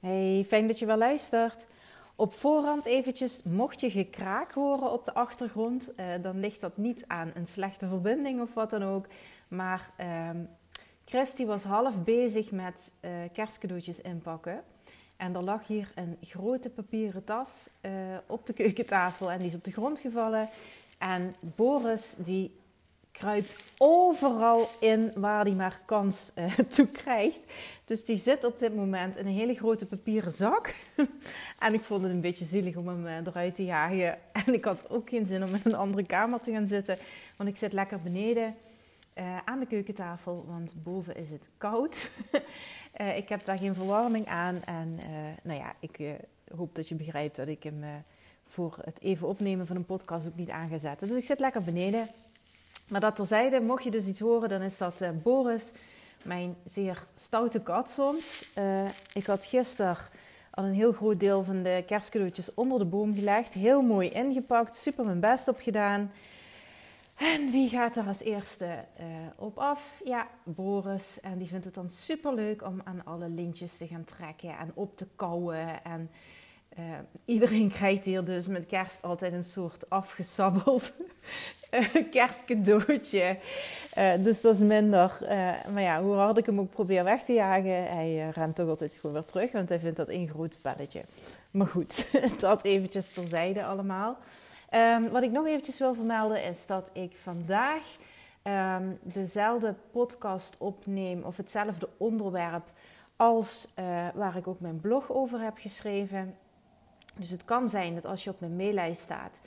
Hey, 0.00 0.44
fijn 0.48 0.66
dat 0.66 0.78
je 0.78 0.86
wel 0.86 0.96
luistert. 0.96 1.66
Op 2.14 2.32
voorhand 2.32 2.84
eventjes, 2.84 3.42
mocht 3.42 3.80
je 3.80 3.90
gekraak 3.90 4.52
horen 4.52 4.92
op 4.92 5.04
de 5.04 5.14
achtergrond, 5.14 5.92
uh, 5.96 6.06
dan 6.22 6.40
ligt 6.40 6.60
dat 6.60 6.76
niet 6.76 7.04
aan 7.06 7.30
een 7.34 7.46
slechte 7.46 7.88
verbinding 7.88 8.40
of 8.40 8.54
wat 8.54 8.70
dan 8.70 8.82
ook. 8.82 9.06
Maar 9.48 9.90
uh, 10.00 10.30
Christy 11.04 11.44
was 11.44 11.62
half 11.62 12.04
bezig 12.04 12.50
met 12.50 12.92
uh, 13.00 13.10
kerstcadeautjes 13.32 14.00
inpakken. 14.00 14.62
En 15.16 15.34
er 15.34 15.42
lag 15.42 15.66
hier 15.66 15.92
een 15.94 16.16
grote 16.20 16.70
papieren 16.70 17.24
tas 17.24 17.68
uh, 17.82 17.92
op 18.26 18.46
de 18.46 18.52
keukentafel 18.52 19.30
en 19.30 19.38
die 19.38 19.48
is 19.48 19.54
op 19.54 19.64
de 19.64 19.72
grond 19.72 19.98
gevallen. 19.98 20.48
En 20.98 21.34
Boris 21.40 22.14
die 22.16 22.59
kruipt 23.12 23.56
overal 23.78 24.68
in 24.80 25.12
waar 25.14 25.44
hij 25.44 25.54
maar 25.54 25.80
kans 25.84 26.32
uh, 26.38 26.58
toe 26.74 26.86
krijgt. 26.86 27.52
Dus 27.84 28.04
die 28.04 28.16
zit 28.16 28.44
op 28.44 28.58
dit 28.58 28.76
moment 28.76 29.16
in 29.16 29.26
een 29.26 29.32
hele 29.32 29.54
grote 29.54 29.86
papieren 29.86 30.32
zak. 30.32 30.74
en 31.58 31.74
ik 31.74 31.80
vond 31.80 32.02
het 32.02 32.10
een 32.10 32.20
beetje 32.20 32.44
zielig 32.44 32.76
om 32.76 32.88
hem 32.88 33.06
uh, 33.06 33.16
eruit 33.16 33.54
te 33.54 33.64
jagen. 33.64 34.18
En 34.46 34.54
ik 34.54 34.64
had 34.64 34.90
ook 34.90 35.08
geen 35.08 35.26
zin 35.26 35.44
om 35.44 35.54
in 35.54 35.60
een 35.64 35.74
andere 35.74 36.06
kamer 36.06 36.40
te 36.40 36.52
gaan 36.52 36.66
zitten. 36.66 36.98
Want 37.36 37.48
ik 37.48 37.56
zit 37.56 37.72
lekker 37.72 38.00
beneden 38.00 38.54
uh, 39.18 39.36
aan 39.44 39.60
de 39.60 39.66
keukentafel, 39.66 40.44
want 40.48 40.74
boven 40.82 41.16
is 41.16 41.30
het 41.30 41.48
koud. 41.58 42.10
ik 43.16 43.28
heb 43.28 43.44
daar 43.44 43.58
geen 43.58 43.74
verwarming 43.74 44.26
aan. 44.26 44.64
En 44.64 44.98
nou 45.42 45.58
ja, 45.58 45.74
ik 45.80 46.16
hoop 46.56 46.74
dat 46.74 46.88
je 46.88 46.94
begrijpt 46.94 47.36
dat 47.36 47.48
ik 47.48 47.62
hem 47.62 47.84
voor 48.46 48.78
het 48.84 49.00
even 49.00 49.28
opnemen 49.28 49.66
van 49.66 49.76
een 49.76 49.84
podcast 49.84 50.26
ook 50.26 50.36
niet 50.36 50.50
aan 50.50 50.68
ga 50.68 50.78
zetten. 50.78 51.08
Dus 51.08 51.16
ik 51.16 51.24
zit 51.24 51.40
lekker 51.40 51.62
beneden. 51.62 52.06
Maar 52.90 53.00
dat 53.00 53.16
terzijde, 53.16 53.60
mocht 53.60 53.84
je 53.84 53.90
dus 53.90 54.06
iets 54.06 54.20
horen, 54.20 54.48
dan 54.48 54.62
is 54.62 54.78
dat 54.78 55.02
uh, 55.02 55.08
Boris, 55.22 55.72
mijn 56.22 56.56
zeer 56.64 57.06
stoute 57.14 57.62
kat 57.62 57.90
soms. 57.90 58.50
Uh, 58.58 58.88
ik 59.12 59.26
had 59.26 59.44
gisteren 59.44 59.96
al 60.50 60.64
een 60.64 60.74
heel 60.74 60.92
groot 60.92 61.20
deel 61.20 61.44
van 61.44 61.62
de 61.62 61.82
kerstcadeautjes 61.86 62.54
onder 62.54 62.78
de 62.78 62.84
boom 62.84 63.14
gelegd. 63.14 63.52
Heel 63.52 63.82
mooi 63.82 64.08
ingepakt, 64.08 64.76
super 64.76 65.04
mijn 65.04 65.20
best 65.20 65.48
op 65.48 65.60
gedaan. 65.60 66.12
En 67.14 67.50
wie 67.50 67.68
gaat 67.68 67.96
er 67.96 68.06
als 68.06 68.22
eerste 68.22 68.84
uh, 69.00 69.06
op 69.36 69.58
af? 69.58 70.00
Ja, 70.04 70.28
Boris. 70.44 71.20
En 71.20 71.38
die 71.38 71.48
vindt 71.48 71.64
het 71.64 71.74
dan 71.74 71.88
super 71.88 72.34
leuk 72.34 72.66
om 72.66 72.80
aan 72.84 73.04
alle 73.04 73.28
lintjes 73.28 73.76
te 73.76 73.86
gaan 73.86 74.04
trekken 74.04 74.58
en 74.58 74.70
op 74.74 74.96
te 74.96 75.06
kouwen. 75.16 75.84
En 75.84 76.10
iedereen 77.24 77.70
krijgt 77.78 78.04
hier 78.04 78.24
dus 78.24 78.46
met 78.46 78.66
kerst 78.66 79.02
altijd 79.02 79.32
een 79.32 79.42
soort 79.42 79.90
afgesabbeld 79.90 80.92
kerstcadeautje. 82.10 83.38
Uh, 83.98 84.12
dus 84.18 84.40
dat 84.40 84.54
is 84.54 84.60
minder. 84.60 85.18
Uh, 85.22 85.28
maar 85.72 85.82
ja, 85.82 86.02
hoe 86.02 86.14
hard 86.14 86.36
ik 86.36 86.46
hem 86.46 86.60
ook 86.60 86.70
probeer 86.70 87.04
weg 87.04 87.22
te 87.24 87.32
jagen, 87.32 87.84
hij 87.84 88.30
rent 88.30 88.54
toch 88.54 88.68
altijd 88.68 88.94
gewoon 88.94 89.12
weer 89.12 89.24
terug. 89.24 89.52
Want 89.52 89.68
hij 89.68 89.78
vindt 89.78 89.96
dat 89.96 90.08
een 90.08 90.28
groot 90.28 90.54
spelletje. 90.54 91.02
Maar 91.50 91.66
goed, 91.66 92.08
dat 92.38 92.64
eventjes 92.64 93.12
terzijde 93.12 93.64
allemaal. 93.64 94.16
Um, 94.74 95.10
wat 95.10 95.22
ik 95.22 95.30
nog 95.30 95.46
eventjes 95.46 95.78
wil 95.78 95.94
vermelden 95.94 96.44
is 96.44 96.66
dat 96.66 96.90
ik 96.92 97.16
vandaag 97.16 97.82
um, 98.78 98.98
dezelfde 99.02 99.74
podcast 99.90 100.56
opneem 100.58 101.22
of 101.22 101.36
hetzelfde 101.36 101.88
onderwerp 101.96 102.64
als 103.16 103.68
waar 104.14 104.36
ik 104.36 104.46
ook 104.46 104.60
mijn 104.60 104.80
blog 104.80 105.12
over 105.12 105.40
heb 105.40 105.58
geschreven. 105.58 106.34
Dus 107.16 107.30
het 107.30 107.44
kan 107.44 107.68
zijn 107.68 107.94
dat 107.94 108.04
als 108.04 108.24
je 108.24 108.30
op 108.30 108.40
mijn 108.40 108.56
maillijst 108.56 109.00
staat, 109.00 109.40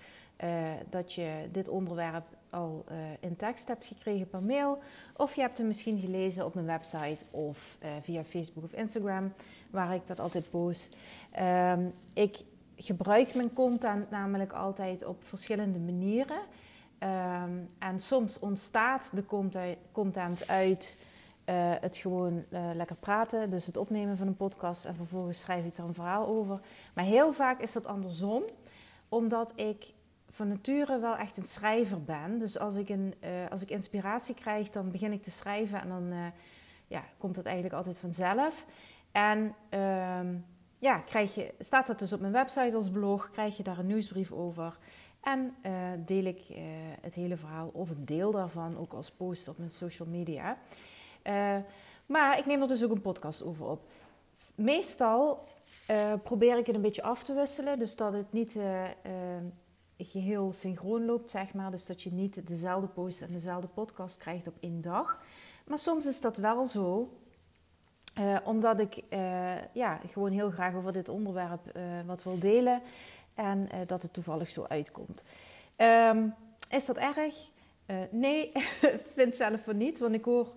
uh, 0.43 0.49
dat 0.89 1.13
je 1.13 1.47
dit 1.51 1.69
onderwerp 1.69 2.25
al 2.49 2.85
uh, 2.91 2.97
in 3.19 3.35
tekst 3.35 3.67
hebt 3.67 3.85
gekregen 3.85 4.29
per 4.29 4.41
mail. 4.41 4.77
Of 5.17 5.35
je 5.35 5.41
hebt 5.41 5.57
hem 5.57 5.67
misschien 5.67 5.99
gelezen 5.99 6.45
op 6.45 6.53
mijn 6.53 6.65
website 6.65 7.25
of 7.31 7.77
uh, 7.83 7.89
via 8.01 8.23
Facebook 8.23 8.63
of 8.63 8.73
Instagram, 8.73 9.33
waar 9.69 9.93
ik 9.93 10.07
dat 10.07 10.19
altijd 10.19 10.49
post. 10.49 10.95
Um, 11.39 11.93
ik 12.13 12.37
gebruik 12.75 13.35
mijn 13.35 13.53
content 13.53 14.09
namelijk 14.09 14.53
altijd 14.53 15.05
op 15.05 15.23
verschillende 15.23 15.79
manieren. 15.79 16.39
Um, 16.99 17.69
en 17.79 17.99
soms 17.99 18.39
ontstaat 18.39 19.11
de 19.13 19.25
content 19.91 20.47
uit 20.47 20.97
het 21.79 21.97
gewoon 21.97 22.43
lekker 22.75 22.95
praten, 22.99 23.49
dus 23.49 23.65
het 23.65 23.77
opnemen 23.77 24.17
van 24.17 24.27
een 24.27 24.35
podcast 24.35 24.85
en 24.85 24.95
vervolgens 24.95 25.39
schrijf 25.39 25.65
ik 25.65 25.77
er 25.77 25.83
een 25.83 25.93
verhaal 25.93 26.27
over. 26.27 26.59
Maar 26.93 27.05
heel 27.05 27.33
vaak 27.33 27.61
is 27.61 27.71
dat 27.71 27.87
andersom, 27.87 28.43
omdat 29.09 29.53
ik 29.55 29.93
van 30.33 30.47
nature 30.47 30.99
wel 30.99 31.15
echt 31.15 31.37
een 31.37 31.43
schrijver 31.43 32.03
ben. 32.03 32.37
Dus 32.37 32.59
als 32.59 32.75
ik, 32.75 32.89
een, 32.89 33.13
uh, 33.23 33.29
als 33.49 33.61
ik 33.61 33.69
inspiratie 33.69 34.35
krijg, 34.35 34.69
dan 34.69 34.91
begin 34.91 35.11
ik 35.11 35.23
te 35.23 35.31
schrijven 35.31 35.81
en 35.81 35.89
dan 35.89 36.13
ja, 36.87 37.03
komt 37.17 37.35
het 37.35 37.45
eigenlijk 37.45 37.75
altijd 37.75 37.97
vanzelf. 37.97 38.65
En 39.11 39.55
ehm, 39.69 40.35
ja, 40.79 40.97
krijg 40.97 41.35
je, 41.35 41.53
staat 41.59 41.87
dat 41.87 41.99
dus 41.99 42.13
op 42.13 42.19
mijn 42.19 42.33
website 42.33 42.75
als 42.75 42.89
blog, 42.89 43.31
krijg 43.31 43.57
je 43.57 43.63
daar 43.63 43.77
een 43.77 43.85
nieuwsbrief 43.85 44.31
over. 44.31 44.77
En 45.21 45.55
deel 46.05 46.23
ik 46.23 46.41
het 47.01 47.15
hele 47.15 47.37
verhaal 47.37 47.69
of 47.73 47.89
een 47.89 48.05
deel 48.05 48.31
daarvan 48.31 48.77
ook 48.77 48.93
als 48.93 49.11
post 49.11 49.47
op 49.47 49.57
mijn 49.57 49.69
social 49.69 50.07
media. 50.07 50.57
Maar 52.05 52.37
ik 52.37 52.45
neem 52.45 52.61
er 52.61 52.67
dus 52.67 52.83
ook 52.83 52.91
een 52.91 53.01
podcast 53.01 53.43
over 53.43 53.65
op. 53.65 53.81
Meestal 54.55 55.47
probeer 56.23 56.57
ik 56.57 56.65
het 56.65 56.75
een 56.75 56.81
beetje 56.81 57.03
af 57.03 57.23
te 57.23 57.33
wisselen. 57.33 57.79
Dus 57.79 57.95
dat 57.95 58.13
het 58.13 58.31
niet 58.31 58.55
uh, 58.55 58.83
geheel 59.97 60.51
synchroon 60.51 61.05
loopt, 61.05 61.31
zeg 61.31 61.53
maar. 61.53 61.71
Dus 61.71 61.85
dat 61.85 62.01
je 62.01 62.11
niet 62.11 62.47
dezelfde 62.47 62.87
post 62.87 63.21
en 63.21 63.31
dezelfde 63.31 63.67
podcast 63.67 64.17
krijgt 64.17 64.47
op 64.47 64.55
één 64.59 64.81
dag. 64.81 65.19
Maar 65.67 65.79
soms 65.79 66.05
is 66.05 66.21
dat 66.21 66.37
wel 66.37 66.65
zo. 66.65 67.17
omdat 68.43 68.79
ik 68.79 69.03
ja, 69.73 69.99
gewoon 70.11 70.31
heel 70.31 70.51
graag 70.51 70.75
over 70.75 70.93
dit 70.93 71.09
onderwerp 71.09 71.77
wat 72.05 72.23
wil 72.23 72.39
delen. 72.39 72.81
En 73.33 73.69
dat 73.87 74.01
het 74.01 74.13
toevallig 74.13 74.49
zo 74.49 74.65
uitkomt. 74.67 75.23
Um, 75.77 76.33
is 76.69 76.85
dat 76.85 76.97
erg? 76.97 77.49
nee, 78.09 78.51
vind 79.15 79.35
zelf 79.35 79.63
van 79.63 79.77
niet. 79.77 79.99
Want 79.99 80.13
ik 80.13 80.25
hoor 80.25 80.53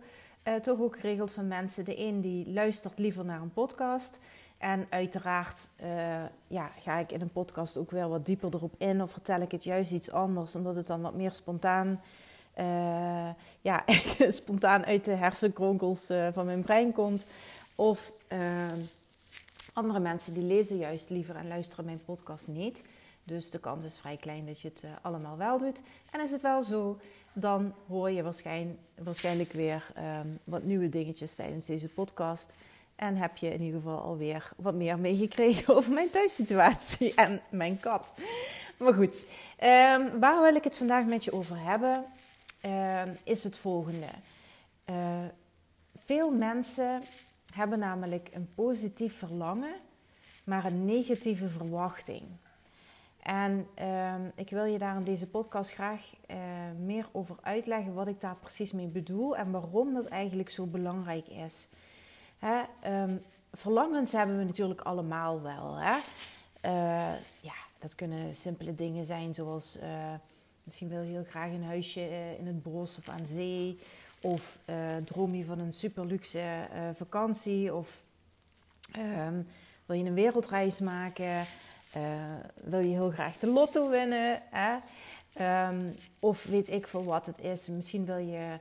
toch 0.62 0.80
ook 0.80 0.96
geregeld 0.96 1.32
van 1.32 1.48
mensen. 1.48 1.84
De 1.84 1.98
een 1.98 2.20
die 2.20 2.52
luistert 2.52 2.98
liever 2.98 3.24
naar 3.24 3.40
een 3.40 3.52
podcast. 3.52 4.20
En 4.58 4.86
uiteraard 4.90 5.68
uh, 5.82 6.24
ja, 6.48 6.70
ga 6.80 6.98
ik 6.98 7.12
in 7.12 7.20
een 7.20 7.32
podcast 7.32 7.76
ook 7.76 7.90
weer 7.90 8.08
wat 8.08 8.26
dieper 8.26 8.54
erop 8.54 8.74
in. 8.78 9.02
Of 9.02 9.10
vertel 9.10 9.40
ik 9.40 9.50
het 9.50 9.64
juist 9.64 9.92
iets 9.92 10.10
anders, 10.10 10.54
omdat 10.54 10.76
het 10.76 10.86
dan 10.86 11.00
wat 11.00 11.14
meer 11.14 11.34
spontaan, 11.34 12.00
uh, 12.58 13.28
ja, 13.60 13.84
spontaan 14.28 14.84
uit 14.84 15.04
de 15.04 15.14
hersenkronkels 15.14 16.06
van 16.32 16.44
mijn 16.44 16.62
brein 16.62 16.92
komt. 16.92 17.26
Of 17.74 18.12
andere 19.72 20.00
mensen 20.00 20.34
die 20.34 20.42
lezen 20.42 20.76
juist 20.76 21.10
liever 21.10 21.36
en 21.36 21.48
luisteren 21.48 21.84
mijn 21.84 22.04
podcast 22.04 22.48
niet. 22.48 22.84
Dus 23.24 23.50
de 23.50 23.58
kans 23.58 23.84
is 23.84 23.96
vrij 23.96 24.16
klein 24.16 24.46
dat 24.46 24.60
je 24.60 24.68
het 24.68 24.84
allemaal 25.02 25.36
wel 25.36 25.58
doet. 25.58 25.82
En 26.10 26.20
is 26.20 26.30
het 26.30 26.42
wel 26.42 26.62
zo 26.62 26.98
dan 27.38 27.74
hoor 27.88 28.10
je 28.10 28.22
waarschijnlijk, 29.02 29.52
weer 29.52 29.86
um, 29.98 30.38
wat 30.44 30.62
nieuwe 30.62 30.88
dingetjes 30.88 31.34
tijdens 31.34 31.66
deze 31.66 31.88
podcast. 31.88 32.54
En 32.96 33.16
heb 33.16 33.36
je 33.36 33.52
in 33.52 33.62
ieder 33.62 33.80
geval 33.80 34.00
alweer 34.00 34.50
wat 34.56 34.74
meer 34.74 34.98
meegekregen 34.98 35.76
over 35.76 35.92
mijn 35.92 36.10
thuissituatie 36.10 37.14
en 37.14 37.40
mijn 37.50 37.80
kat. 37.80 38.12
Maar 38.76 38.94
goed, 38.94 39.26
um, 39.64 40.20
waar 40.20 40.42
wil 40.42 40.54
ik 40.54 40.64
het 40.64 40.76
vandaag 40.76 41.04
met 41.04 41.24
je 41.24 41.32
over 41.32 41.58
hebben? 41.58 42.04
Um, 42.64 43.16
is 43.24 43.44
het 43.44 43.56
volgende. 43.56 44.06
Uh, 44.90 45.24
veel 46.04 46.30
mensen 46.30 47.02
hebben 47.54 47.78
namelijk 47.78 48.28
een 48.32 48.48
positief 48.54 49.18
verlangen, 49.18 49.74
maar 50.44 50.64
een 50.64 50.84
negatieve 50.84 51.48
verwachting. 51.48 52.22
En 53.22 53.66
uh, 53.78 54.14
ik 54.34 54.50
wil 54.50 54.64
je 54.64 54.78
daar 54.78 54.96
in 54.96 55.04
deze 55.04 55.30
podcast 55.30 55.72
graag 55.72 56.02
uh, 56.30 56.36
meer 56.84 57.08
over 57.12 57.36
uitleggen 57.42 57.94
wat 57.94 58.06
ik 58.06 58.20
daar 58.20 58.36
precies 58.36 58.72
mee 58.72 58.86
bedoel 58.86 59.36
en 59.36 59.50
waarom 59.50 59.94
dat 59.94 60.06
eigenlijk 60.06 60.48
zo 60.48 60.66
belangrijk 60.66 61.28
is. 61.28 61.68
Um, 62.86 63.22
verlangens 63.52 64.12
hebben 64.12 64.38
we 64.38 64.44
natuurlijk 64.44 64.80
allemaal 64.80 65.42
wel. 65.42 65.76
Hè? 65.78 65.96
Uh, 66.64 67.20
ja, 67.40 67.54
dat 67.78 67.94
kunnen 67.94 68.34
simpele 68.34 68.74
dingen 68.74 69.04
zijn 69.04 69.34
zoals 69.34 69.76
uh, 69.76 69.82
misschien 70.62 70.88
wil 70.88 71.02
je 71.02 71.08
heel 71.08 71.26
graag 71.30 71.50
een 71.50 71.64
huisje 71.64 72.08
in 72.38 72.46
het 72.46 72.62
bos 72.62 72.98
of 72.98 73.08
aan 73.08 73.26
zee. 73.26 73.78
Of 74.20 74.58
droom 75.04 75.34
je 75.34 75.44
van 75.44 75.58
een 75.58 75.72
super 75.72 76.06
luxe 76.06 76.68
vakantie. 76.94 77.74
Of 77.74 78.02
um, 78.96 79.46
wil 79.86 79.96
je 79.96 80.04
een 80.04 80.14
wereldreis 80.14 80.78
maken. 80.78 81.44
Wil 82.54 82.78
je 82.78 82.94
heel 82.94 83.10
graag 83.10 83.38
de 83.38 83.46
lotto 83.46 83.90
winnen? 83.90 84.42
Hè? 84.50 84.76
Um, 85.68 85.94
of 86.20 86.44
weet 86.44 86.68
ik 86.68 86.86
veel 86.86 87.04
wat 87.04 87.26
het 87.26 87.38
is. 87.38 87.66
Misschien 87.66 88.04
wil 88.04 88.18
je 88.18 88.58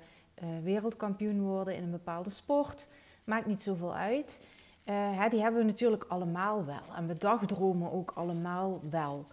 wereldkampioen 0.64 1.42
worden 1.42 1.76
in 1.76 1.84
een 1.84 1.92
bepaalde 1.92 2.30
sport. 2.30 2.88
Maakt 3.26 3.46
niet 3.46 3.62
zoveel 3.62 3.96
uit. 3.96 4.48
Hè, 4.84 5.30
die 5.30 5.42
hebben 5.42 5.60
we 5.60 5.68
natuurlijk 5.68 6.06
allemaal 6.08 6.66
wel. 6.66 6.96
En 6.96 7.08
we 7.08 7.14
dagdromen 7.14 7.92
ook 7.92 8.12
allemaal 8.16 8.82
wel. 8.90 9.28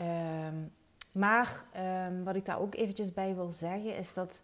Um, 0.00 0.72
maar 1.12 1.64
um, 2.08 2.24
wat 2.24 2.34
ik 2.34 2.44
daar 2.44 2.60
ook 2.60 2.74
eventjes 2.74 3.12
bij 3.12 3.34
wil 3.34 3.50
zeggen 3.50 3.96
is 3.96 4.14
dat 4.14 4.42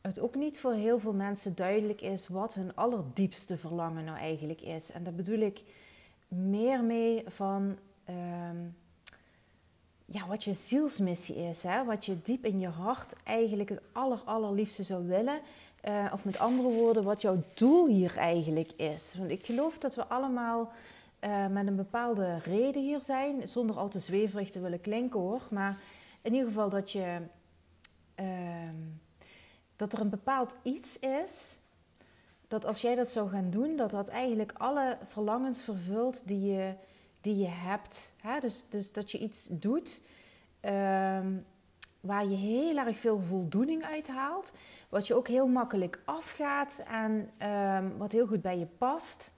het 0.00 0.20
ook 0.20 0.34
niet 0.34 0.60
voor 0.60 0.72
heel 0.72 0.98
veel 0.98 1.12
mensen 1.12 1.54
duidelijk 1.54 2.00
is 2.00 2.28
wat 2.28 2.54
hun 2.54 2.76
allerdiepste 2.76 3.58
verlangen 3.58 4.04
nou 4.04 4.18
eigenlijk 4.18 4.60
is. 4.60 4.90
En 4.90 5.04
dat 5.04 5.16
bedoel 5.16 5.38
ik 5.38 5.62
meer 6.28 6.84
mee 6.84 7.24
van 7.26 7.78
ehm, 8.04 8.58
ja, 10.04 10.26
wat 10.26 10.44
je 10.44 10.52
zielsmissie 10.52 11.36
is. 11.36 11.62
Hè? 11.62 11.84
Wat 11.84 12.04
je 12.04 12.22
diep 12.22 12.44
in 12.44 12.60
je 12.60 12.68
hart 12.68 13.22
eigenlijk 13.22 13.68
het 13.68 13.80
aller, 13.92 14.20
allerliefste 14.24 14.82
zou 14.82 15.06
willen. 15.06 15.40
Uh, 15.88 16.10
of 16.12 16.24
met 16.24 16.38
andere 16.38 16.68
woorden, 16.68 17.02
wat 17.02 17.20
jouw 17.20 17.42
doel 17.54 17.86
hier 17.86 18.16
eigenlijk 18.16 18.72
is. 18.72 19.14
Want 19.18 19.30
ik 19.30 19.44
geloof 19.44 19.78
dat 19.78 19.94
we 19.94 20.06
allemaal 20.06 20.72
uh, 21.20 21.46
met 21.46 21.66
een 21.66 21.76
bepaalde 21.76 22.38
reden 22.38 22.82
hier 22.82 23.02
zijn. 23.02 23.48
Zonder 23.48 23.76
al 23.76 23.88
te 23.88 23.98
zweverig 23.98 24.50
te 24.50 24.60
willen 24.60 24.80
klinken 24.80 25.20
hoor. 25.20 25.42
Maar 25.50 25.76
in 26.22 26.32
ieder 26.32 26.48
geval 26.48 26.68
dat 26.68 26.90
je... 26.90 27.18
Uh, 28.20 28.26
dat 29.76 29.92
er 29.92 30.00
een 30.00 30.10
bepaald 30.10 30.54
iets 30.62 30.98
is 30.98 31.58
dat 32.50 32.66
als 32.66 32.80
jij 32.80 32.94
dat 32.94 33.10
zou 33.10 33.30
gaan 33.30 33.50
doen, 33.50 33.76
dat 33.76 33.90
dat 33.90 34.08
eigenlijk 34.08 34.52
alle 34.56 34.98
verlangens 35.04 35.60
vervult 35.60 36.28
die 36.28 36.52
je, 36.52 36.74
die 37.20 37.36
je 37.36 37.48
hebt. 37.48 38.12
Hè? 38.20 38.40
Dus, 38.40 38.68
dus 38.68 38.92
dat 38.92 39.10
je 39.10 39.18
iets 39.18 39.46
doet 39.50 40.00
um, 40.64 41.44
waar 42.00 42.26
je 42.26 42.36
heel 42.36 42.76
erg 42.76 42.96
veel 42.96 43.20
voldoening 43.20 43.84
uit 43.84 44.08
haalt. 44.08 44.52
Wat 44.90 45.06
je 45.06 45.14
ook 45.14 45.28
heel 45.28 45.46
makkelijk 45.46 46.00
afgaat 46.04 46.82
en 46.86 47.30
um, 47.48 47.98
wat 47.98 48.12
heel 48.12 48.26
goed 48.26 48.42
bij 48.42 48.58
je 48.58 48.66
past. 48.66 49.32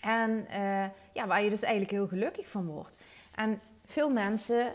En 0.00 0.46
uh, 0.50 0.84
ja, 1.12 1.26
waar 1.26 1.42
je 1.42 1.50
dus 1.50 1.62
eigenlijk 1.62 1.92
heel 1.92 2.08
gelukkig 2.08 2.48
van 2.48 2.66
wordt. 2.66 2.98
En 3.34 3.60
veel 3.86 4.10
mensen 4.10 4.72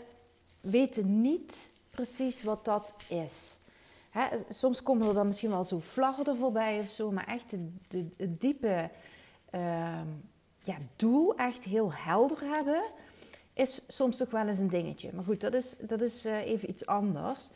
weten 0.60 1.20
niet 1.20 1.70
precies 1.90 2.42
wat 2.42 2.64
dat 2.64 2.94
is. 3.08 3.58
Hè, 4.10 4.26
soms 4.48 4.82
komen 4.82 5.08
er 5.08 5.14
dan 5.14 5.26
misschien 5.26 5.50
wel 5.50 5.64
zo 5.64 5.80
vlaggen 5.80 6.36
voorbij 6.36 6.78
of 6.78 6.88
zo, 6.88 7.10
maar 7.10 7.26
echt 7.26 7.50
het 8.16 8.40
diepe 8.40 8.90
uh, 9.54 10.00
ja, 10.62 10.76
doel 10.96 11.36
echt 11.36 11.64
heel 11.64 11.92
helder 11.92 12.38
hebben, 12.40 12.82
is 13.52 13.82
soms 13.88 14.16
toch 14.16 14.30
wel 14.30 14.48
eens 14.48 14.58
een 14.58 14.68
dingetje. 14.68 15.10
Maar 15.14 15.24
goed, 15.24 15.40
dat 15.40 15.54
is, 15.54 15.76
dat 15.78 16.00
is 16.00 16.26
uh, 16.26 16.46
even 16.46 16.70
iets 16.70 16.86
anders. 16.86 17.50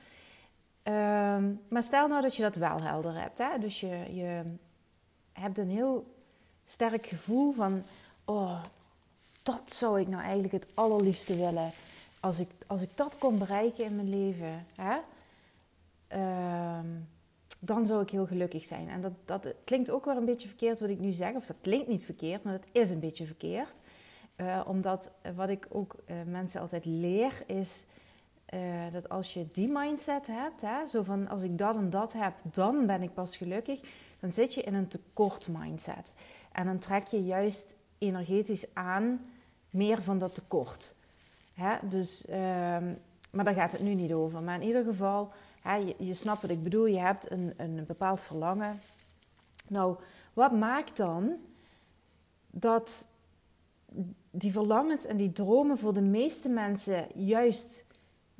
Uh, 0.88 1.36
maar 1.68 1.82
stel 1.82 2.08
nou 2.08 2.22
dat 2.22 2.36
je 2.36 2.42
dat 2.42 2.56
wel 2.56 2.82
helder 2.82 3.20
hebt. 3.20 3.38
Hè? 3.38 3.58
Dus 3.58 3.80
je, 3.80 4.14
je 4.14 4.42
hebt 5.32 5.58
een 5.58 5.70
heel 5.70 6.14
sterk 6.64 7.06
gevoel 7.06 7.52
van: 7.52 7.82
oh, 8.24 8.62
dat 9.42 9.62
zou 9.66 10.00
ik 10.00 10.08
nou 10.08 10.22
eigenlijk 10.22 10.52
het 10.52 10.66
allerliefste 10.74 11.36
willen. 11.36 11.70
Als 12.20 12.38
ik, 12.38 12.48
als 12.66 12.82
ik 12.82 12.90
dat 12.94 13.18
kon 13.18 13.38
bereiken 13.38 13.84
in 13.84 13.96
mijn 13.96 14.10
leven. 14.10 14.66
Hè? 14.74 14.96
Ehm, 16.08 16.86
dan 17.58 17.86
zou 17.86 18.02
ik 18.02 18.10
heel 18.10 18.26
gelukkig 18.26 18.64
zijn. 18.64 18.88
En 18.88 19.00
dat, 19.00 19.12
dat 19.24 19.48
klinkt 19.64 19.90
ook 19.90 20.04
wel 20.04 20.16
een 20.16 20.24
beetje 20.24 20.48
verkeerd 20.48 20.80
wat 20.80 20.88
ik 20.88 20.98
nu 20.98 21.12
zeg. 21.12 21.34
Of 21.34 21.46
dat 21.46 21.56
klinkt 21.60 21.88
niet 21.88 22.04
verkeerd, 22.04 22.42
maar 22.42 22.52
dat 22.52 22.82
is 22.82 22.90
een 22.90 23.00
beetje 23.00 23.26
verkeerd. 23.26 23.80
Uh, 24.36 24.60
omdat 24.66 25.10
eh, 25.22 25.32
wat 25.34 25.48
ik 25.48 25.66
ook 25.68 25.96
uh, 26.06 26.16
mensen 26.26 26.60
altijd 26.60 26.84
leer 26.84 27.42
is 27.46 27.84
dat 28.92 29.08
als 29.08 29.34
je 29.34 29.46
die 29.52 29.68
mindset 29.68 30.26
hebt, 30.26 30.60
hè, 30.60 30.86
zo 30.86 31.02
van 31.02 31.28
als 31.28 31.42
ik 31.42 31.58
dat 31.58 31.76
en 31.76 31.90
dat 31.90 32.12
heb, 32.12 32.34
dan 32.42 32.86
ben 32.86 33.02
ik 33.02 33.14
pas 33.14 33.36
gelukkig, 33.36 33.80
dan 34.20 34.32
zit 34.32 34.54
je 34.54 34.62
in 34.62 34.74
een 34.74 34.88
tekort 34.88 35.48
mindset. 35.48 36.12
En 36.52 36.66
dan 36.66 36.78
trek 36.78 37.06
je 37.06 37.24
juist 37.24 37.74
energetisch 37.98 38.74
aan 38.74 39.20
meer 39.70 40.02
van 40.02 40.18
dat 40.18 40.34
tekort. 40.34 40.94
Hè? 41.54 41.76
Dus, 41.88 42.26
ehm, 42.26 42.92
maar 43.30 43.44
daar 43.44 43.54
gaat 43.54 43.72
het 43.72 43.82
nu 43.82 43.94
niet 43.94 44.12
over. 44.12 44.42
Maar 44.42 44.60
in 44.60 44.66
ieder 44.66 44.84
geval, 44.84 45.32
je, 45.62 45.94
je 45.98 46.14
snapt 46.14 46.42
wat 46.42 46.50
ik 46.50 46.62
bedoel, 46.62 46.86
je 46.86 46.98
hebt 46.98 47.30
een, 47.30 47.54
een 47.56 47.84
bepaald 47.86 48.20
verlangen. 48.20 48.80
Nou, 49.68 49.96
wat 50.32 50.52
maakt 50.52 50.96
dan 50.96 51.36
dat 52.50 53.08
die 54.30 54.52
verlangens 54.52 55.06
en 55.06 55.16
die 55.16 55.32
dromen 55.32 55.78
voor 55.78 55.94
de 55.94 56.02
meeste 56.02 56.48
mensen 56.48 57.06
juist 57.14 57.84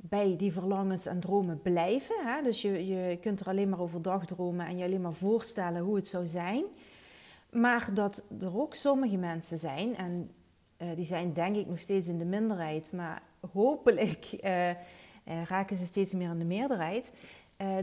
bij 0.09 0.35
die 0.37 0.53
verlangens 0.53 1.05
en 1.05 1.19
dromen 1.19 1.61
blijven. 1.61 2.15
Hè? 2.19 2.41
Dus 2.43 2.61
je, 2.61 2.87
je 2.87 3.17
kunt 3.21 3.39
er 3.39 3.47
alleen 3.47 3.69
maar 3.69 3.81
overdag 3.81 4.25
dromen 4.25 4.65
en 4.65 4.77
je 4.77 4.83
alleen 4.83 5.01
maar 5.01 5.13
voorstellen 5.13 5.81
hoe 5.81 5.95
het 5.95 6.07
zou 6.07 6.27
zijn. 6.27 6.63
Maar 7.51 7.89
dat 7.93 8.23
er 8.39 8.59
ook 8.59 8.73
sommige 8.75 9.17
mensen 9.17 9.57
zijn, 9.57 9.95
en 9.95 10.31
uh, 10.77 10.87
die 10.95 11.05
zijn 11.05 11.33
denk 11.33 11.55
ik 11.55 11.67
nog 11.67 11.79
steeds 11.79 12.07
in 12.07 12.17
de 12.17 12.25
minderheid, 12.25 12.91
maar 12.91 13.21
hopelijk 13.51 14.37
uh, 14.43 14.69
uh, 14.69 14.75
raken 15.47 15.77
ze 15.77 15.85
steeds 15.85 16.13
meer 16.13 16.29
in 16.29 16.39
de 16.39 16.45
meerderheid, 16.45 17.11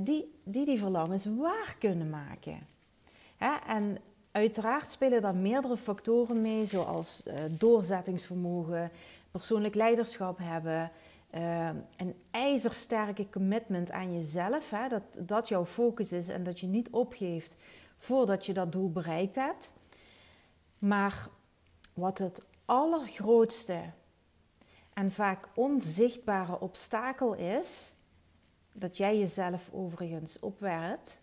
die, 0.02 0.34
die 0.44 0.64
die 0.64 0.78
verlangens 0.78 1.26
waar 1.26 1.76
kunnen 1.78 2.10
maken. 2.10 2.58
Hè? 3.36 3.56
En 3.66 3.98
uiteraard 4.32 4.90
spelen 4.90 5.22
daar 5.22 5.34
meerdere 5.34 5.76
factoren 5.76 6.42
mee, 6.42 6.66
zoals 6.66 7.22
doorzettingsvermogen, 7.58 8.90
persoonlijk 9.30 9.74
leiderschap 9.74 10.38
hebben, 10.42 10.90
een 11.96 12.14
ijzersterke 12.30 13.28
commitment 13.30 13.90
aan 13.90 14.12
jezelf, 14.12 14.70
hè? 14.70 14.88
Dat, 14.88 15.02
dat 15.20 15.48
jouw 15.48 15.64
focus 15.64 16.12
is 16.12 16.28
en 16.28 16.42
dat 16.42 16.60
je 16.60 16.66
niet 16.66 16.90
opgeeft 16.90 17.56
voordat 17.96 18.46
je 18.46 18.52
dat 18.52 18.72
doel 18.72 18.90
bereikt 18.90 19.34
hebt. 19.34 19.72
Maar 20.78 21.28
wat 21.94 22.18
het 22.18 22.42
allergrootste 22.64 23.80
en 24.92 25.12
vaak 25.12 25.48
onzichtbare 25.54 26.60
obstakel 26.60 27.34
is, 27.34 27.94
dat 28.72 28.96
jij 28.96 29.18
jezelf 29.18 29.70
overigens 29.72 30.38
opwerpt, 30.38 31.22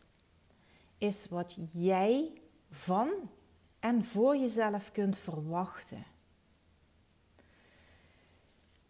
is 0.97 1.27
wat 1.27 1.57
jij 1.71 2.41
van 2.71 3.09
en 3.79 4.03
voor 4.03 4.37
jezelf 4.37 4.91
kunt 4.91 5.17
verwachten. 5.17 6.03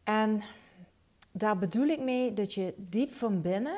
En 0.04 0.44
daar 1.32 1.58
bedoel 1.58 1.88
ik 1.88 2.00
mee 2.00 2.34
dat 2.34 2.54
je 2.54 2.74
diep 2.78 3.14
van 3.14 3.42
binnen, 3.42 3.78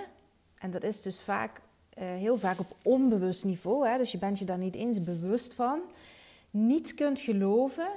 en 0.57 0.71
dat 0.71 0.83
is 0.83 1.01
dus 1.01 1.19
vaak, 1.19 1.61
uh, 1.97 2.03
heel 2.03 2.37
vaak 2.37 2.59
op 2.59 2.75
onbewust 2.83 3.45
niveau, 3.45 3.87
hè, 3.87 3.97
dus 3.97 4.11
je 4.11 4.17
bent 4.17 4.39
je 4.39 4.45
daar 4.45 4.57
niet 4.57 4.75
eens 4.75 5.03
bewust 5.03 5.53
van, 5.53 5.81
niet 6.49 6.93
kunt 6.93 7.19
geloven 7.19 7.89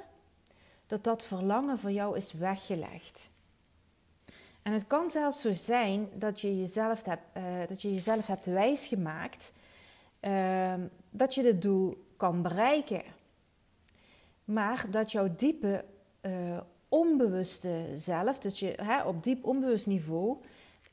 dat 0.86 1.04
dat 1.04 1.22
verlangen 1.22 1.78
voor 1.78 1.90
jou 1.90 2.16
is 2.16 2.32
weggelegd. 2.32 3.30
En 4.62 4.72
het 4.72 4.86
kan 4.86 5.10
zelfs 5.10 5.40
zo 5.40 5.52
zijn 5.52 6.08
dat 6.14 6.40
je 6.40 6.60
jezelf 6.60 7.04
hebt, 7.04 7.22
uh, 7.36 7.42
dat 7.68 7.82
je 7.82 7.94
jezelf 7.94 8.26
hebt 8.26 8.46
wijsgemaakt 8.46 9.52
uh, 10.20 10.74
dat 11.10 11.34
je 11.34 11.42
dit 11.42 11.62
doel 11.62 12.04
kan 12.16 12.42
bereiken. 12.42 13.02
Maar 14.44 14.86
dat 14.90 15.12
jouw 15.12 15.34
diepe 15.36 15.84
uh, 16.22 16.58
onbewuste 16.94 17.84
zelf, 17.94 18.38
dus 18.38 18.58
je, 18.58 18.74
hè, 18.82 19.02
op 19.02 19.22
diep 19.22 19.44
onbewust 19.44 19.86
niveau, 19.86 20.36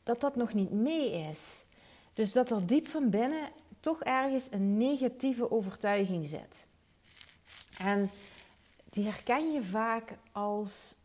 dat 0.04 0.22
dat 0.22 0.36
nog 0.36 0.54
niet 0.54 0.72
mee 0.72 1.12
is. 1.12 1.66
Dus 2.14 2.32
dat 2.32 2.52
er 2.52 2.66
diep 2.66 2.88
van 2.88 3.10
binnen 3.10 3.50
toch 3.80 4.04
ergens 4.04 4.52
een 4.52 4.78
negatieve 4.78 5.52
overtuiging 5.52 6.28
zit. 6.28 6.68
En 7.78 8.10
die 8.90 9.06
herken 9.06 9.52
je 9.52 9.64
vaak 9.64 10.18
als 10.32 10.98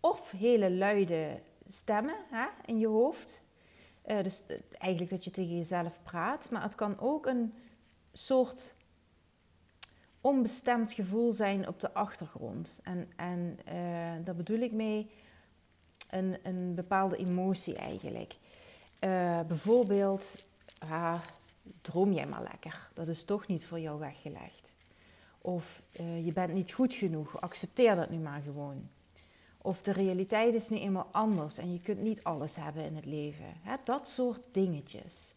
of 0.00 0.30
hele 0.30 0.70
luide 0.70 1.40
stemmen 1.66 2.16
hè, 2.30 2.46
in 2.64 2.78
je 2.78 2.86
hoofd. 2.86 3.44
Uh, 4.06 4.22
dus 4.22 4.42
eigenlijk 4.78 5.10
dat 5.10 5.24
je 5.24 5.30
tegen 5.30 5.56
jezelf 5.56 5.98
praat. 6.02 6.50
Maar 6.50 6.62
het 6.62 6.74
kan 6.74 7.00
ook 7.00 7.26
een 7.26 7.54
soort 8.12 8.74
onbestemd 10.26 10.92
gevoel 10.92 11.32
zijn 11.32 11.68
op 11.68 11.80
de 11.80 11.92
achtergrond. 11.92 12.80
En, 12.84 13.08
en 13.16 13.58
uh, 13.68 13.74
daar 14.24 14.34
bedoel 14.36 14.58
ik 14.58 14.72
mee 14.72 15.10
een, 16.10 16.38
een 16.42 16.74
bepaalde 16.74 17.16
emotie 17.16 17.76
eigenlijk. 17.76 18.34
Uh, 19.00 19.40
bijvoorbeeld, 19.40 20.48
droom 21.80 22.12
jij 22.12 22.26
maar 22.26 22.42
lekker. 22.42 22.88
Dat 22.94 23.08
is 23.08 23.24
toch 23.24 23.46
niet 23.46 23.66
voor 23.66 23.80
jou 23.80 23.98
weggelegd. 23.98 24.74
Of 25.38 25.82
je 26.24 26.32
bent 26.34 26.52
niet 26.52 26.72
goed 26.72 26.94
genoeg. 26.94 27.40
Accepteer 27.40 27.96
dat 27.96 28.10
nu 28.10 28.16
maar 28.16 28.40
gewoon. 28.40 28.88
Of 29.62 29.82
de 29.82 29.92
realiteit 29.92 30.54
is 30.54 30.68
nu 30.68 30.78
eenmaal 30.78 31.08
anders 31.12 31.58
en 31.58 31.72
je 31.72 31.80
kunt 31.80 32.02
niet 32.02 32.24
alles 32.24 32.56
hebben 32.56 32.84
in 32.84 32.96
het 32.96 33.06
leven. 33.06 33.54
dat 33.84 34.08
soort 34.08 34.40
dingetjes. 34.52 35.35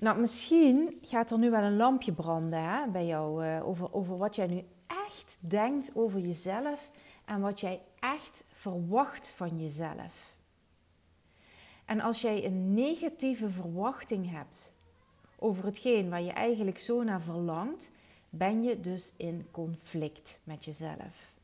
Nou, 0.00 0.20
misschien 0.20 0.98
gaat 1.02 1.30
er 1.30 1.38
nu 1.38 1.50
wel 1.50 1.62
een 1.62 1.76
lampje 1.76 2.12
branden 2.12 2.62
hè, 2.62 2.88
bij 2.88 3.06
jou 3.06 3.44
uh, 3.44 3.68
over, 3.68 3.94
over 3.94 4.16
wat 4.16 4.36
jij 4.36 4.46
nu 4.46 4.64
echt 4.86 5.38
denkt 5.40 5.90
over 5.94 6.20
jezelf 6.20 6.90
en 7.24 7.40
wat 7.40 7.60
jij 7.60 7.82
echt 7.98 8.44
verwacht 8.50 9.28
van 9.28 9.60
jezelf. 9.60 10.36
En 11.84 12.00
als 12.00 12.20
jij 12.20 12.44
een 12.44 12.74
negatieve 12.74 13.50
verwachting 13.50 14.30
hebt 14.30 14.72
over 15.38 15.64
hetgeen 15.64 16.10
waar 16.10 16.22
je 16.22 16.32
eigenlijk 16.32 16.78
zo 16.78 17.02
naar 17.02 17.22
verlangt, 17.22 17.90
ben 18.30 18.62
je 18.62 18.80
dus 18.80 19.12
in 19.16 19.48
conflict 19.50 20.40
met 20.44 20.64
jezelf. 20.64 21.34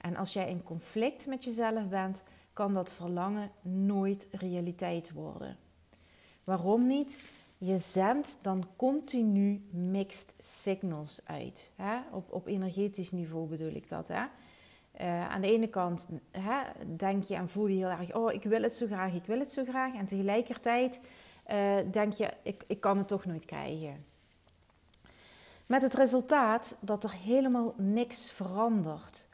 En 0.00 0.16
als 0.16 0.32
jij 0.32 0.50
in 0.50 0.62
conflict 0.62 1.26
met 1.26 1.44
jezelf 1.44 1.88
bent, 1.88 2.22
kan 2.52 2.74
dat 2.74 2.92
verlangen 2.92 3.50
nooit 3.62 4.28
realiteit 4.30 5.12
worden. 5.12 5.56
Waarom 6.44 6.86
niet? 6.86 7.20
Je 7.58 7.78
zendt 7.78 8.38
dan 8.42 8.64
continu 8.76 9.62
mixed 9.70 10.34
signals 10.38 11.20
uit. 11.24 11.72
Hè? 11.76 11.98
Op, 12.10 12.32
op 12.32 12.46
energetisch 12.46 13.10
niveau 13.10 13.48
bedoel 13.48 13.74
ik 13.74 13.88
dat. 13.88 14.08
Hè? 14.08 14.24
Uh, 15.00 15.28
aan 15.28 15.40
de 15.40 15.52
ene 15.52 15.68
kant 15.68 16.08
hè, 16.30 16.62
denk 16.96 17.22
je 17.24 17.34
en 17.34 17.48
voel 17.48 17.66
je 17.66 17.76
heel 17.76 17.88
erg, 17.88 18.14
oh 18.14 18.32
ik 18.32 18.42
wil 18.42 18.62
het 18.62 18.74
zo 18.74 18.86
graag, 18.86 19.14
ik 19.14 19.24
wil 19.24 19.38
het 19.38 19.52
zo 19.52 19.64
graag. 19.64 19.94
En 19.94 20.06
tegelijkertijd 20.06 21.00
uh, 21.50 21.76
denk 21.90 22.12
je, 22.12 22.32
ik, 22.42 22.64
ik 22.66 22.80
kan 22.80 22.98
het 22.98 23.08
toch 23.08 23.24
nooit 23.24 23.44
krijgen. 23.44 24.04
Met 25.66 25.82
het 25.82 25.94
resultaat 25.94 26.76
dat 26.80 27.04
er 27.04 27.12
helemaal 27.12 27.74
niks 27.76 28.32
verandert. 28.32 29.26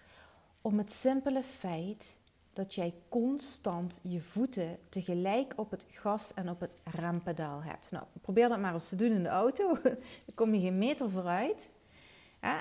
Om 0.60 0.78
het 0.78 0.92
simpele 0.92 1.42
feit 1.42 2.18
dat 2.54 2.74
jij 2.74 2.94
constant 3.08 4.00
je 4.02 4.20
voeten 4.20 4.78
tegelijk 4.88 5.52
op 5.56 5.70
het 5.70 5.86
gas 5.90 6.34
en 6.34 6.48
op 6.48 6.60
het 6.60 6.76
rempedaal 6.84 7.62
hebt. 7.62 7.90
Nou, 7.90 8.04
probeer 8.20 8.48
dat 8.48 8.58
maar 8.58 8.74
eens 8.74 8.88
te 8.88 8.96
doen 8.96 9.12
in 9.12 9.22
de 9.22 9.28
auto. 9.28 9.78
Dan 10.26 10.34
kom 10.34 10.54
je 10.54 10.60
geen 10.60 10.78
meter 10.78 11.10
vooruit. 11.10 11.70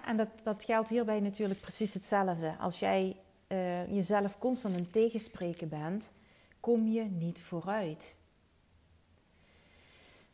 En 0.06 0.18
dat, 0.18 0.28
dat 0.44 0.64
geldt 0.64 0.90
hierbij 0.90 1.20
natuurlijk 1.20 1.60
precies 1.60 1.94
hetzelfde. 1.94 2.56
Als 2.60 2.80
jij 2.80 3.18
uh, 3.48 3.94
jezelf 3.94 4.38
constant 4.38 4.80
een 4.80 4.90
tegenspreken 4.90 5.70
bent, 5.70 6.12
kom 6.60 6.88
je 6.88 7.04
niet 7.04 7.42
vooruit. 7.42 8.18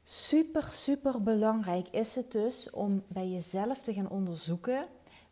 Super, 0.03 0.63
super 0.63 1.21
belangrijk 1.21 1.87
is 1.87 2.15
het 2.15 2.31
dus 2.31 2.69
om 2.69 3.03
bij 3.07 3.27
jezelf 3.27 3.81
te 3.81 3.93
gaan 3.93 4.09
onderzoeken 4.09 4.87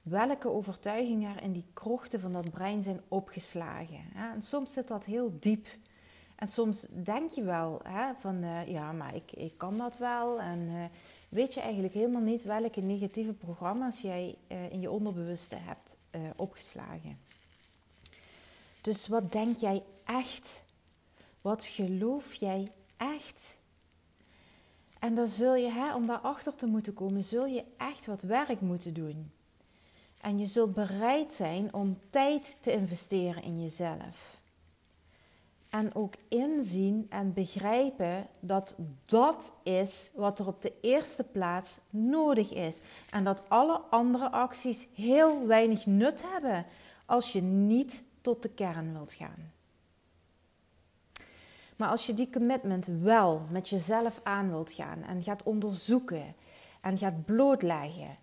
welke 0.10 0.50
overtuigingen 0.50 1.36
er 1.36 1.44
in 1.44 1.52
die 1.52 1.66
krochten 1.74 2.20
van 2.20 2.32
dat 2.32 2.52
brein 2.52 2.84
zijn 2.84 3.02
opgeslagen. 3.08 4.00
En 4.16 4.42
soms 4.42 4.74
zit 4.74 4.88
dat 4.88 5.06
heel 5.06 5.38
diep. 5.40 5.68
En 6.36 6.48
soms 6.48 6.88
denk 7.04 7.30
je 7.30 7.44
wel 7.44 7.80
hè, 7.84 8.14
van 8.20 8.44
uh, 8.44 8.68
ja, 8.68 8.92
maar 8.92 9.16
ik, 9.16 9.32
ik 9.32 9.54
kan 9.58 9.78
dat 9.78 9.98
wel. 9.98 10.42
En 10.42 10.60
uh, 10.60 10.84
weet 11.30 11.54
je 11.54 11.62
eigenlijk 11.62 11.94
helemaal 11.94 12.22
niet 12.22 12.44
welke 12.44 12.82
negatieve 12.82 13.34
programma's 13.34 14.02
jij 14.02 14.36
uh, 14.48 14.72
in 14.72 14.82
je 14.82 14.92
onderbewuste 14.92 15.56
hebt 15.56 15.98
opgeslagen. 16.36 17.20
Dus 18.82 19.08
wat 19.08 19.32
denk 19.32 19.58
jij 19.58 19.84
echt? 20.06 20.64
Wat 21.42 21.66
geloof 21.66 22.34
jij 22.34 22.72
echt? 22.98 23.58
En 25.00 25.16
dan 25.16 25.28
zul 25.28 25.56
je, 25.56 25.70
hè, 25.70 25.96
om 25.96 26.06
daarachter 26.06 26.56
te 26.56 26.66
moeten 26.66 26.94
komen, 26.94 27.24
zul 27.24 27.46
je 27.46 27.64
echt 27.78 28.06
wat 28.06 28.22
werk 28.22 28.62
moeten 28.62 28.94
doen. 28.94 29.32
En 30.22 30.40
je 30.40 30.46
zult 30.46 30.74
bereid 30.74 31.34
zijn 31.34 31.74
om 31.74 32.00
tijd 32.10 32.58
te 32.62 32.72
investeren 32.72 33.44
in 33.44 33.62
jezelf. 33.62 34.40
En 35.70 35.96
ook 35.96 36.14
inzien 36.28 37.06
en 37.10 37.34
begrijpen 37.34 38.28
dat 38.40 38.76
dat 39.06 39.52
is 39.64 40.12
wat 40.16 40.40
er 40.40 40.48
op 40.48 40.62
de 40.62 40.74
eerste 40.82 41.24
plaats 41.24 41.80
nodig 41.90 42.54
is. 42.54 42.82
En 43.12 43.24
dat 43.24 43.50
alle 43.50 43.78
andere 43.78 44.32
acties 44.32 44.88
heel 44.96 45.48
weinig 45.48 45.86
nut 45.86 46.24
hebben 46.32 46.66
als 47.06 47.34
je 47.34 47.42
niet 47.42 48.04
tot 48.22 48.42
de 48.42 48.50
kern 48.50 48.94
wilt 48.94 49.14
gaan. 49.14 49.52
Maar 51.78 51.90
als 51.90 52.06
je 52.06 52.14
die 52.14 52.30
commitment 52.30 52.86
wel 52.86 53.42
met 53.50 53.70
jezelf 53.70 54.20
aan 54.24 54.50
wilt 54.50 54.72
gaan 54.72 55.04
en 55.04 55.24
gaat 55.24 55.44
onderzoeken 55.44 56.36
en 56.82 56.98
gaat 56.98 57.26
blootleggen 57.26 58.18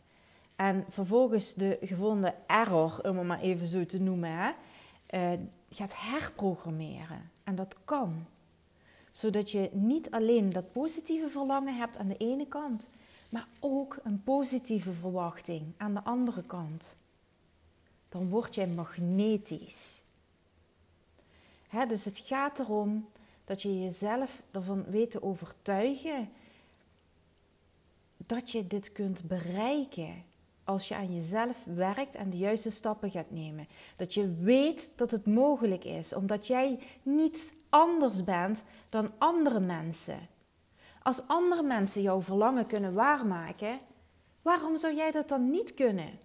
en 0.56 0.84
vervolgens 0.88 1.54
de 1.54 1.78
gevonden 1.80 2.34
error, 2.46 3.00
om 3.02 3.18
het 3.18 3.26
maar 3.26 3.40
even 3.40 3.66
zo 3.66 3.87
te 3.87 4.00
noemen, 4.00 4.30
hè, 4.30 4.50
uh, 5.11 5.40
gaat 5.70 5.92
herprogrammeren. 5.96 7.30
En 7.44 7.54
dat 7.54 7.76
kan. 7.84 8.26
Zodat 9.11 9.50
je 9.50 9.70
niet 9.73 10.11
alleen 10.11 10.50
dat 10.50 10.73
positieve 10.73 11.28
verlangen 11.28 11.76
hebt 11.76 11.96
aan 11.96 12.08
de 12.08 12.16
ene 12.16 12.46
kant, 12.46 12.88
maar 13.28 13.46
ook 13.61 13.99
een 14.02 14.23
positieve 14.23 14.92
verwachting 14.92 15.73
aan 15.76 15.94
de 15.94 16.02
andere 16.04 16.42
kant. 16.42 16.96
Dan 18.08 18.28
word 18.28 18.54
jij 18.54 18.66
magnetisch. 18.66 20.02
Hè, 21.68 21.87
dus 21.87 22.04
het 22.04 22.18
gaat 22.18 22.58
erom 22.58 23.08
dat 23.44 23.62
je 23.62 23.82
jezelf 23.82 24.42
ervan 24.50 24.84
weet 24.84 25.11
te 25.11 25.23
overtuigen 25.23 26.28
dat 28.16 28.50
je 28.50 28.66
dit 28.66 28.92
kunt 28.92 29.25
bereiken 29.25 30.25
als 30.64 30.88
je 30.88 30.94
aan 30.94 31.14
jezelf 31.14 31.64
werkt 31.64 32.14
en 32.14 32.30
de 32.30 32.37
juiste 32.37 32.71
stappen 32.71 33.11
gaat 33.11 33.30
nemen. 33.30 33.68
Dat 33.97 34.14
je 34.14 34.35
weet 34.40 34.90
dat 34.97 35.11
het 35.11 35.26
mogelijk 35.26 35.85
is, 35.85 36.14
omdat 36.14 36.47
jij 36.47 36.78
niets 37.02 37.52
anders 37.68 38.25
bent 38.25 38.64
dan 38.88 39.12
andere 39.18 39.61
mensen. 39.61 40.28
Als 41.02 41.26
andere 41.26 41.62
mensen 41.62 42.02
jouw 42.02 42.23
verlangen 42.23 42.66
kunnen 42.66 42.94
waarmaken, 42.94 43.78
waarom 44.42 44.76
zou 44.76 44.94
jij 44.94 45.11
dat 45.11 45.28
dan 45.28 45.50
niet 45.50 45.75
kunnen? 45.75 46.18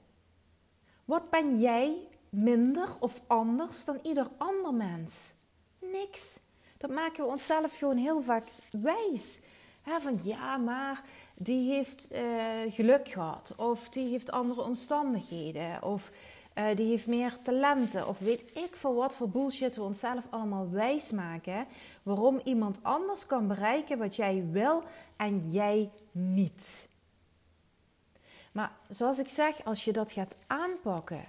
Wat 1.06 1.30
ben 1.30 1.60
jij 1.60 2.08
minder 2.30 2.90
of 3.00 3.22
anders 3.28 3.86
dan 3.86 4.00
ieder 4.04 4.28
ander 4.38 4.74
mens? 4.74 5.34
Niks. 5.80 6.40
Dat 6.78 6.90
maken 6.90 7.24
we 7.24 7.30
onszelf 7.30 7.78
gewoon 7.78 7.98
heel 7.98 8.22
vaak 8.22 8.48
wijs. 8.72 9.40
van 9.84 10.20
ja, 10.24 10.58
maar 10.58 11.04
die 11.40 11.74
heeft 11.74 12.08
uh, 12.12 12.20
geluk 12.70 13.08
gehad, 13.08 13.54
of 13.58 13.90
die 13.90 14.10
heeft 14.10 14.32
andere 14.32 14.62
omstandigheden, 14.62 15.84
of 15.84 16.12
uh, 16.56 16.66
die 16.76 16.88
heeft 16.90 17.08
meer 17.08 17.38
talenten, 17.44 18.08
of 18.08 18.20
weet 18.20 18.44
ik 18.58 18.76
veel 18.76 18.96
wat 18.96 19.14
voor 19.14 19.30
bullshit 19.30 19.76
we 19.76 19.82
onszelf 19.82 20.26
allemaal 20.30 20.70
wijs 20.70 21.12
maken. 21.12 21.68
Waarom 22.04 22.42
iemand 22.44 22.80
anders 22.82 23.26
kan 23.26 23.48
bereiken 23.48 23.98
wat 23.98 24.16
jij 24.16 24.46
wil 24.52 24.84
en 25.18 25.52
jij 25.52 25.90
niet. 26.12 26.88
Maar 28.52 28.72
zoals 28.90 29.20
ik 29.20 29.28
zeg, 29.28 29.64
als 29.64 29.86
je 29.86 29.92
dat 29.92 30.12
gaat 30.12 30.38
aanpakken 30.48 31.24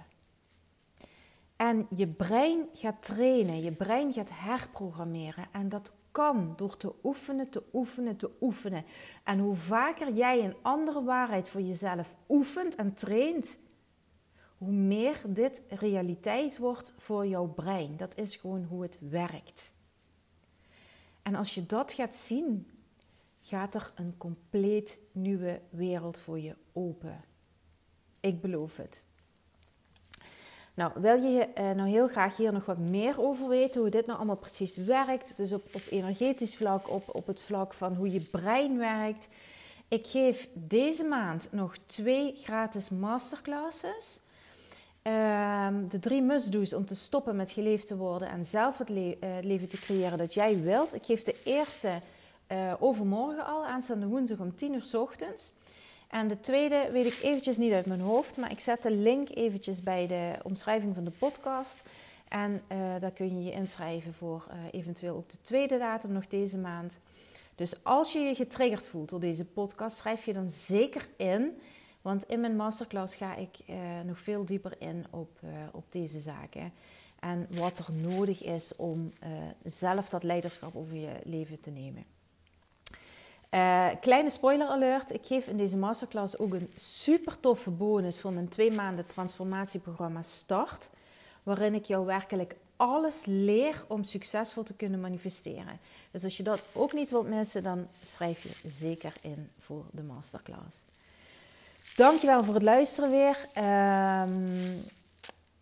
en 1.55 1.87
je 1.89 2.07
brein 2.07 2.69
gaat 2.73 3.03
trainen, 3.03 3.61
je 3.61 3.71
brein 3.71 4.13
gaat 4.13 4.29
herprogrammeren 4.33 5.47
en 5.51 5.69
dat 5.69 5.91
kan 6.11 6.53
door 6.55 6.77
te 6.77 6.93
oefenen, 7.03 7.49
te 7.49 7.63
oefenen, 7.73 8.15
te 8.15 8.31
oefenen. 8.41 8.85
En 9.23 9.39
hoe 9.39 9.55
vaker 9.55 10.13
jij 10.13 10.45
een 10.45 10.55
andere 10.61 11.03
waarheid 11.03 11.49
voor 11.49 11.61
jezelf 11.61 12.15
oefent 12.29 12.75
en 12.75 12.93
traint, 12.93 13.59
hoe 14.57 14.71
meer 14.71 15.21
dit 15.27 15.61
realiteit 15.69 16.57
wordt 16.57 16.93
voor 16.97 17.27
jouw 17.27 17.47
brein. 17.47 17.97
Dat 17.97 18.17
is 18.17 18.35
gewoon 18.35 18.63
hoe 18.63 18.81
het 18.81 18.99
werkt. 19.09 19.73
En 21.21 21.35
als 21.35 21.55
je 21.55 21.65
dat 21.65 21.93
gaat 21.93 22.15
zien, 22.15 22.67
gaat 23.41 23.75
er 23.75 23.91
een 23.95 24.17
compleet 24.17 24.99
nieuwe 25.11 25.61
wereld 25.69 26.19
voor 26.19 26.39
je 26.39 26.55
open. 26.73 27.23
Ik 28.19 28.41
beloof 28.41 28.77
het. 28.77 29.05
Nou, 30.81 30.93
wil 30.95 31.21
je 31.21 31.47
uh, 31.59 31.71
nou 31.71 31.89
heel 31.89 32.07
graag 32.07 32.37
hier 32.37 32.53
nog 32.53 32.65
wat 32.65 32.77
meer 32.77 33.21
over 33.21 33.47
weten, 33.47 33.81
hoe 33.81 33.89
dit 33.89 34.05
nou 34.05 34.17
allemaal 34.17 34.35
precies 34.35 34.77
werkt? 34.77 35.37
Dus 35.37 35.51
op, 35.51 35.63
op 35.73 35.81
energetisch 35.89 36.55
vlak, 36.55 36.89
op, 36.89 37.15
op 37.15 37.27
het 37.27 37.41
vlak 37.41 37.73
van 37.73 37.95
hoe 37.95 38.11
je 38.11 38.21
brein 38.21 38.77
werkt. 38.77 39.27
Ik 39.87 40.07
geef 40.07 40.49
deze 40.53 41.03
maand 41.03 41.47
nog 41.51 41.75
twee 41.85 42.33
gratis 42.35 42.89
masterclasses. 42.89 44.19
Ehm, 45.01 45.87
de 45.89 45.99
drie 45.99 46.21
must-do's 46.21 46.73
om 46.73 46.85
te 46.85 46.95
stoppen 46.95 47.35
met 47.35 47.51
geleefd 47.51 47.87
te 47.87 47.97
worden 47.97 48.29
en 48.29 48.45
zelf 48.45 48.77
het 48.77 48.89
eh, 48.89 49.29
leven 49.41 49.69
te 49.69 49.79
creëren 49.79 50.17
dat 50.17 50.33
jij 50.33 50.61
wilt. 50.61 50.93
Ik 50.93 51.05
geef 51.05 51.23
de 51.23 51.35
eerste 51.43 51.99
uh, 52.51 52.73
overmorgen 52.79 53.45
al, 53.45 53.65
aanstaande 53.65 54.07
woensdag 54.07 54.39
om 54.39 54.55
10 54.55 54.73
uur 54.73 54.83
s 54.83 54.93
ochtends. 54.93 55.51
En 56.11 56.27
de 56.27 56.39
tweede 56.39 56.89
weet 56.91 57.05
ik 57.05 57.19
eventjes 57.21 57.57
niet 57.57 57.71
uit 57.71 57.85
mijn 57.85 57.99
hoofd, 57.99 58.37
maar 58.37 58.51
ik 58.51 58.59
zet 58.59 58.81
de 58.81 58.91
link 58.91 59.29
eventjes 59.29 59.81
bij 59.81 60.07
de 60.07 60.35
omschrijving 60.43 60.95
van 60.95 61.03
de 61.03 61.11
podcast. 61.11 61.83
En 62.27 62.61
uh, 62.71 62.77
daar 62.99 63.11
kun 63.11 63.37
je 63.37 63.43
je 63.43 63.51
inschrijven 63.51 64.13
voor 64.13 64.47
uh, 64.47 64.57
eventueel 64.71 65.15
ook 65.15 65.29
de 65.29 65.41
tweede 65.41 65.77
datum 65.77 66.11
nog 66.11 66.27
deze 66.27 66.57
maand. 66.57 66.99
Dus 67.55 67.83
als 67.83 68.13
je 68.13 68.19
je 68.19 68.35
getriggerd 68.35 68.87
voelt 68.87 69.09
door 69.09 69.19
deze 69.19 69.45
podcast, 69.45 69.97
schrijf 69.97 70.25
je 70.25 70.33
dan 70.33 70.49
zeker 70.49 71.07
in. 71.17 71.59
Want 72.01 72.23
in 72.23 72.39
mijn 72.39 72.55
masterclass 72.55 73.15
ga 73.15 73.35
ik 73.35 73.57
uh, 73.69 73.75
nog 74.05 74.19
veel 74.19 74.45
dieper 74.45 74.75
in 74.79 75.05
op, 75.09 75.39
op 75.71 75.91
deze 75.91 76.19
zaken. 76.19 76.73
En 77.19 77.47
wat 77.49 77.77
er 77.77 77.93
nodig 77.93 78.43
is 78.43 78.75
om 78.75 79.11
zelf 79.63 80.09
dat 80.09 80.23
leiderschap 80.23 80.75
over 80.75 80.95
je 80.95 81.13
leven 81.23 81.59
te 81.59 81.69
nemen. 81.69 82.03
Uh, 83.51 83.87
kleine 84.01 84.29
spoiler 84.29 84.67
alert, 84.67 85.13
ik 85.13 85.25
geef 85.25 85.47
in 85.47 85.57
deze 85.57 85.77
masterclass 85.77 86.37
ook 86.37 86.53
een 86.53 86.71
super 86.75 87.39
toffe 87.39 87.69
bonus 87.69 88.19
voor 88.19 88.33
mijn 88.33 88.49
twee 88.49 88.71
maanden 88.71 89.05
transformatieprogramma 89.05 90.21
Start. 90.21 90.89
Waarin 91.43 91.73
ik 91.73 91.85
jou 91.85 92.05
werkelijk 92.05 92.55
alles 92.75 93.25
leer 93.25 93.85
om 93.87 94.03
succesvol 94.03 94.63
te 94.63 94.73
kunnen 94.73 94.99
manifesteren. 94.99 95.79
Dus 96.11 96.23
als 96.23 96.37
je 96.37 96.43
dat 96.43 96.63
ook 96.73 96.93
niet 96.93 97.09
wilt 97.09 97.27
missen, 97.27 97.63
dan 97.63 97.87
schrijf 98.03 98.43
je 98.43 98.69
zeker 98.69 99.13
in 99.21 99.49
voor 99.59 99.85
de 99.91 100.01
masterclass. 100.01 100.83
Dankjewel 101.95 102.43
voor 102.43 102.53
het 102.53 102.63
luisteren 102.63 103.09
weer. 103.09 103.37
Um, 104.27 104.83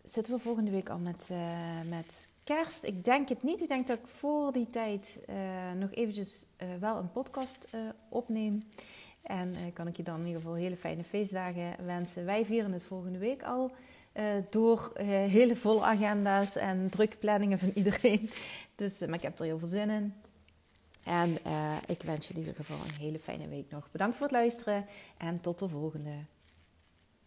zitten 0.04 0.34
we 0.34 0.40
volgende 0.40 0.70
week 0.70 0.88
al 0.88 0.98
met, 0.98 1.28
uh, 1.32 1.38
met 1.88 2.28
ik 2.82 3.04
denk 3.04 3.28
het 3.28 3.42
niet. 3.42 3.62
Ik 3.62 3.68
denk 3.68 3.86
dat 3.86 3.98
ik 3.98 4.06
voor 4.06 4.52
die 4.52 4.70
tijd 4.70 5.20
nog 5.78 5.92
eventjes 5.92 6.46
wel 6.80 6.96
een 6.96 7.12
podcast 7.12 7.66
opneem. 8.08 8.62
En 9.22 9.54
kan 9.72 9.86
ik 9.86 9.96
je 9.96 10.02
dan 10.02 10.20
in 10.20 10.26
ieder 10.26 10.40
geval 10.40 10.56
hele 10.56 10.76
fijne 10.76 11.04
feestdagen 11.04 11.84
wensen. 11.84 12.24
Wij 12.24 12.44
vieren 12.44 12.72
het 12.72 12.82
volgende 12.82 13.18
week 13.18 13.42
al. 13.42 13.70
door 14.50 14.92
hele 15.28 15.56
volle 15.56 15.82
agenda's 15.82 16.56
en 16.56 16.88
drukke 16.90 17.16
planningen 17.16 17.58
van 17.58 17.70
iedereen. 17.74 18.30
Dus, 18.74 18.98
maar 18.98 19.14
ik 19.14 19.22
heb 19.22 19.38
er 19.38 19.44
heel 19.44 19.58
veel 19.58 19.68
zin 19.68 19.90
in. 19.90 20.14
En 21.04 21.38
ik 21.86 22.02
wens 22.02 22.28
je 22.28 22.34
in 22.34 22.40
ieder 22.40 22.54
geval 22.54 22.76
een 22.76 23.00
hele 23.00 23.18
fijne 23.18 23.48
week 23.48 23.70
nog. 23.70 23.88
Bedankt 23.90 24.16
voor 24.16 24.26
het 24.26 24.34
luisteren 24.34 24.86
en 25.16 25.40
tot 25.40 25.58
de 25.58 25.68
volgende. 25.68 26.10